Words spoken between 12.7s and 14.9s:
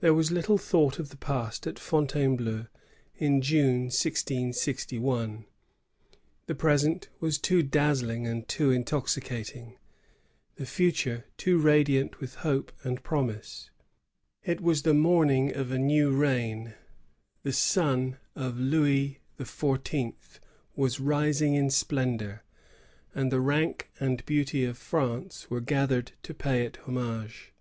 and promise. It was